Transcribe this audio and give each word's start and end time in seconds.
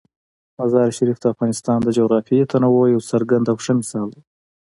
مزارشریف 0.59 1.17
د 1.21 1.25
افغانستان 1.33 1.77
د 1.83 1.89
جغرافیوي 1.97 2.45
تنوع 2.51 2.85
یو 2.93 3.01
څرګند 3.11 3.45
او 3.51 3.57
ښه 3.63 3.73
مثال 3.79 4.07
دی. 4.13 4.21